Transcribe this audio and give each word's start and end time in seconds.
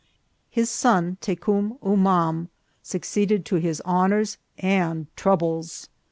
His 0.49 0.71
son 0.71 1.19
Tecum 1.21 1.77
Umam 1.77 2.47
succeeded 2.81 3.45
to 3.45 3.57
his 3.57 3.81
honours 3.85 4.39
and 4.57 5.05
troubles. 5.15 5.89